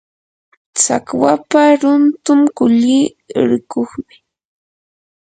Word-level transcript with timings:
tsakwapa 0.75 1.61
runtun 1.81 2.41
kulli 2.57 2.99
rikuqmi. 3.49 4.15